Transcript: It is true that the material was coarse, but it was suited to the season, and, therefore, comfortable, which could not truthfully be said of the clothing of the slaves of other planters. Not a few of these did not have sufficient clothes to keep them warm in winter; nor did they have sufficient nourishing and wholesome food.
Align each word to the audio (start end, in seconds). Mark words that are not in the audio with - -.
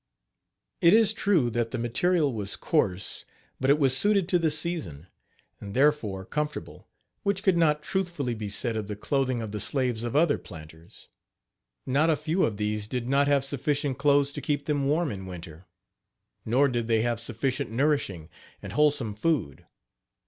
It 0.81 0.95
is 0.95 1.13
true 1.13 1.51
that 1.51 1.69
the 1.69 1.77
material 1.77 2.33
was 2.33 2.55
coarse, 2.55 3.23
but 3.59 3.69
it 3.69 3.77
was 3.77 3.95
suited 3.95 4.27
to 4.29 4.39
the 4.39 4.49
season, 4.49 5.05
and, 5.59 5.75
therefore, 5.75 6.25
comfortable, 6.25 6.87
which 7.21 7.43
could 7.43 7.55
not 7.55 7.83
truthfully 7.83 8.33
be 8.33 8.49
said 8.49 8.75
of 8.75 8.87
the 8.87 8.95
clothing 8.95 9.43
of 9.43 9.51
the 9.51 9.59
slaves 9.59 10.03
of 10.03 10.15
other 10.15 10.39
planters. 10.39 11.07
Not 11.85 12.09
a 12.09 12.15
few 12.15 12.45
of 12.45 12.57
these 12.57 12.87
did 12.87 13.07
not 13.07 13.27
have 13.27 13.45
sufficient 13.45 13.99
clothes 13.99 14.31
to 14.31 14.41
keep 14.41 14.65
them 14.65 14.87
warm 14.87 15.11
in 15.11 15.27
winter; 15.27 15.67
nor 16.45 16.67
did 16.67 16.87
they 16.87 17.03
have 17.03 17.19
sufficient 17.19 17.69
nourishing 17.69 18.27
and 18.59 18.73
wholesome 18.73 19.13
food. 19.13 19.67